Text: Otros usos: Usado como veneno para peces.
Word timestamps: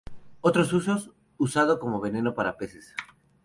Otros 0.39 0.73
usos: 0.73 1.11
Usado 1.37 1.79
como 1.79 2.01
veneno 2.01 2.33
para 2.33 2.57
peces. 2.57 2.95